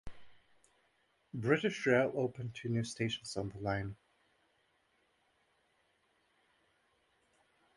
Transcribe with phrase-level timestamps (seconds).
[1.31, 3.95] British Rail opened two new stations on the line.